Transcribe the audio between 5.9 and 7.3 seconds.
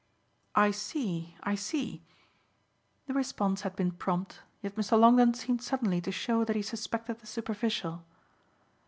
to show that he suspected the